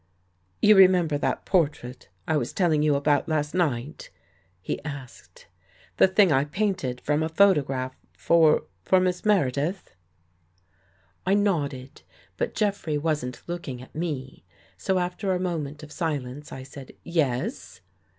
"You 0.63 0.75
remember 0.77 1.15
that 1.19 1.45
portrait 1.45 2.09
I 2.27 2.35
was 2.35 2.53
telling 2.53 2.81
you 2.81 2.95
about 2.95 3.29
last 3.29 3.53
night?" 3.53 4.09
he 4.59 4.83
asked. 4.83 5.45
"The 5.97 6.07
thing 6.07 6.31
I 6.31 6.43
painted 6.45 6.99
from 6.99 7.21
a 7.21 7.29
photograph 7.29 7.93
for— 8.17 8.63
for 8.83 8.99
Miss 8.99 9.23
Mere 9.25 9.51
dith?" 9.51 9.93
I 11.23 11.35
nodded, 11.35 12.01
but 12.35 12.55
Jeffrey 12.55 12.97
wasn't 12.97 13.43
looking 13.45 13.79
at 13.79 13.93
me, 13.93 14.43
so 14.75 14.97
after 14.97 15.33
a 15.33 15.39
moment 15.39 15.83
of 15.83 15.91
silence, 15.91 16.51
I 16.51 16.63
said" 16.63 16.93
Yes." 17.21 17.81